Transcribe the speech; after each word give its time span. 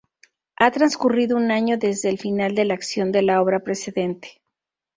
Ha 0.55 0.71
transcurrido 0.71 1.37
un 1.37 1.51
año 1.51 1.77
desde 1.77 2.09
el 2.09 2.17
final 2.17 2.55
de 2.55 2.65
la 2.65 2.73
acción 2.73 3.11
de 3.11 3.21
la 3.21 3.39
obra 3.39 3.59
precedente. 3.59 4.41